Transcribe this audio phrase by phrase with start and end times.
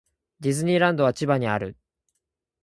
[0.39, 1.77] ディズニーランドは千葉にある。